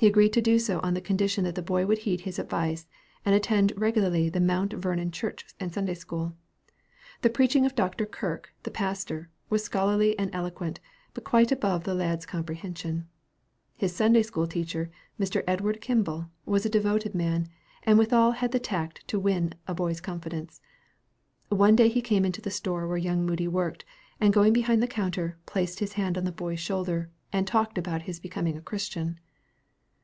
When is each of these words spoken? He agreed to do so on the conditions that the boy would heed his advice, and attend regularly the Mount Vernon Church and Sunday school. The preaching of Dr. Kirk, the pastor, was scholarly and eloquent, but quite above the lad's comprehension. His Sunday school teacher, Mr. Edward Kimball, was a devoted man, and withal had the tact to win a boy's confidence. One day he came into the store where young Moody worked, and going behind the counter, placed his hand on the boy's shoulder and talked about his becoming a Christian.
He 0.00 0.06
agreed 0.06 0.32
to 0.32 0.40
do 0.40 0.58
so 0.58 0.80
on 0.80 0.94
the 0.94 1.00
conditions 1.02 1.44
that 1.44 1.56
the 1.56 1.60
boy 1.60 1.84
would 1.84 1.98
heed 1.98 2.22
his 2.22 2.38
advice, 2.38 2.86
and 3.22 3.34
attend 3.34 3.74
regularly 3.76 4.30
the 4.30 4.40
Mount 4.40 4.72
Vernon 4.72 5.10
Church 5.10 5.46
and 5.60 5.70
Sunday 5.74 5.92
school. 5.92 6.34
The 7.20 7.28
preaching 7.28 7.66
of 7.66 7.74
Dr. 7.74 8.06
Kirk, 8.06 8.50
the 8.62 8.70
pastor, 8.70 9.28
was 9.50 9.62
scholarly 9.62 10.18
and 10.18 10.30
eloquent, 10.32 10.80
but 11.12 11.24
quite 11.24 11.52
above 11.52 11.84
the 11.84 11.92
lad's 11.94 12.24
comprehension. 12.24 13.08
His 13.76 13.94
Sunday 13.94 14.22
school 14.22 14.46
teacher, 14.46 14.90
Mr. 15.20 15.44
Edward 15.46 15.82
Kimball, 15.82 16.30
was 16.46 16.64
a 16.64 16.70
devoted 16.70 17.14
man, 17.14 17.48
and 17.82 17.98
withal 17.98 18.30
had 18.30 18.52
the 18.52 18.58
tact 18.58 19.06
to 19.08 19.20
win 19.20 19.52
a 19.68 19.74
boy's 19.74 20.00
confidence. 20.00 20.62
One 21.50 21.76
day 21.76 21.90
he 21.90 22.00
came 22.00 22.24
into 22.24 22.40
the 22.40 22.50
store 22.50 22.88
where 22.88 22.96
young 22.96 23.26
Moody 23.26 23.48
worked, 23.48 23.84
and 24.18 24.32
going 24.32 24.54
behind 24.54 24.82
the 24.82 24.86
counter, 24.86 25.36
placed 25.44 25.78
his 25.80 25.92
hand 25.92 26.16
on 26.16 26.24
the 26.24 26.32
boy's 26.32 26.58
shoulder 26.60 27.10
and 27.34 27.46
talked 27.46 27.76
about 27.76 28.00
his 28.08 28.18
becoming 28.18 28.56
a 28.56 28.62
Christian. 28.62 29.20